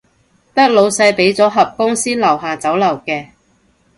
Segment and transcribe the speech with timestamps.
[0.55, 3.27] 得老細畀咗盒公司樓下酒樓嘅